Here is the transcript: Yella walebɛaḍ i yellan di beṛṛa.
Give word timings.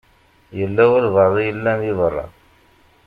Yella 0.59 0.83
walebɛaḍ 0.91 1.35
i 1.37 1.43
yellan 1.47 1.77
di 1.83 1.93
beṛṛa. 1.99 2.25